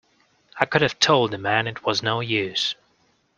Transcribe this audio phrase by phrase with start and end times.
[0.59, 2.73] I could have told the man it was no use.